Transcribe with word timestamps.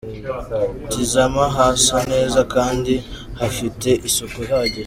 Tizama 0.91 1.43
hasa 1.57 1.97
neza 2.11 2.39
kandi 2.53 2.93
hafite 3.39 3.89
isuku 4.07 4.37
ihagije. 4.45 4.79